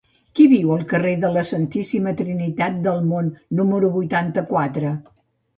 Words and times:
Qui 0.37 0.45
viu 0.53 0.71
al 0.75 0.79
carrer 0.93 1.11
de 1.25 1.29
la 1.35 1.43
Santíssima 1.49 2.13
Trinitat 2.23 2.81
del 2.89 3.05
Mont 3.13 3.31
número 3.61 3.93
vuitanta-quatre? 3.99 4.99